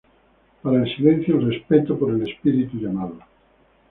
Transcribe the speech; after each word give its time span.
Para 0.63 0.77
el 0.83 0.95
silencio, 0.95 1.35
el 1.35 1.51
respeto 1.53 1.95
por 1.95 2.09
el 2.09 2.27
espíritu 2.27 2.75
llamado. 2.79 3.19